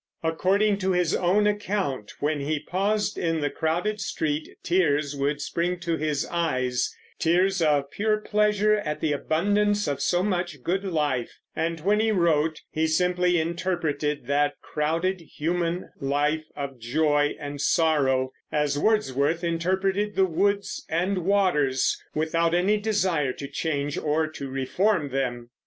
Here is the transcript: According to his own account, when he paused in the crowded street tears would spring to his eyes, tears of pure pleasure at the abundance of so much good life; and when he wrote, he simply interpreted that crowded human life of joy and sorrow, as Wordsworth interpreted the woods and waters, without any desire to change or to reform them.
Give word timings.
According 0.23 0.79
to 0.79 0.93
his 0.93 1.13
own 1.15 1.45
account, 1.45 2.13
when 2.19 2.39
he 2.39 2.59
paused 2.59 3.19
in 3.19 3.39
the 3.39 3.51
crowded 3.51 4.01
street 4.01 4.49
tears 4.63 5.15
would 5.15 5.41
spring 5.41 5.79
to 5.81 5.95
his 5.95 6.25
eyes, 6.25 6.91
tears 7.19 7.61
of 7.61 7.91
pure 7.91 8.17
pleasure 8.17 8.77
at 8.77 8.99
the 8.99 9.13
abundance 9.13 9.87
of 9.87 10.01
so 10.01 10.23
much 10.23 10.63
good 10.63 10.83
life; 10.83 11.37
and 11.55 11.81
when 11.81 11.99
he 11.99 12.11
wrote, 12.11 12.61
he 12.71 12.87
simply 12.87 13.39
interpreted 13.39 14.25
that 14.25 14.55
crowded 14.63 15.21
human 15.37 15.91
life 15.99 16.45
of 16.55 16.79
joy 16.79 17.35
and 17.39 17.61
sorrow, 17.61 18.31
as 18.51 18.79
Wordsworth 18.79 19.43
interpreted 19.43 20.15
the 20.15 20.25
woods 20.25 20.83
and 20.89 21.19
waters, 21.19 21.95
without 22.15 22.55
any 22.55 22.77
desire 22.77 23.33
to 23.33 23.47
change 23.47 23.99
or 23.99 24.25
to 24.25 24.49
reform 24.49 25.09
them. 25.11 25.51